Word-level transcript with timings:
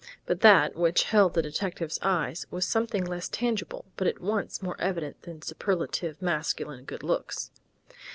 But 0.25 0.41
that 0.41 0.75
which 0.75 1.03
held 1.03 1.35
the 1.35 1.43
detective's 1.43 1.99
eyes 2.01 2.47
was 2.49 2.65
something 2.65 3.05
less 3.05 3.29
tangible 3.29 3.85
but 3.97 4.07
at 4.07 4.19
once 4.19 4.63
more 4.63 4.75
evident 4.81 5.21
than 5.21 5.43
superlative 5.43 6.19
masculine 6.23 6.85
good 6.85 7.03
looks. 7.03 7.51